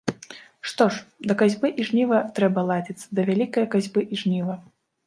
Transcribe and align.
Што 0.69 0.87
ж, 0.95 1.03
да 1.31 1.35
касьбы 1.43 1.71
і 1.83 1.87
жніва 1.91 2.23
трэба 2.41 2.65
ладзіцца, 2.73 3.05
да 3.21 3.31
вялікае 3.33 3.67
касьбы 3.79 4.09
і 4.13 4.23
жніва. 4.25 4.63